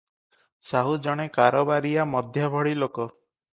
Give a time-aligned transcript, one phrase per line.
[0.69, 3.09] ସାହୁ ଜଣେ କାରବାରିଆ ମଧ୍ୟଭଳି ଲୋକ।